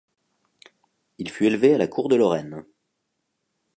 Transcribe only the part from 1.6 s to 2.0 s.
à la